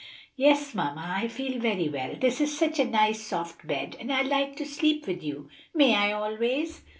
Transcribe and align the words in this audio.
"Yes, 0.35 0.73
mamma, 0.73 1.13
I 1.17 1.27
feel 1.27 1.59
very 1.59 1.87
well. 1.87 2.15
This 2.19 2.41
is 2.41 2.57
such 2.57 2.79
a 2.79 2.85
nice 2.85 3.21
soft 3.21 3.67
bed, 3.67 3.95
and 3.99 4.11
I 4.11 4.23
like 4.23 4.55
to 4.55 4.65
sleep 4.65 5.05
with 5.05 5.21
you. 5.21 5.47
May 5.75 5.93
I 5.93 6.11
always?" 6.13 6.81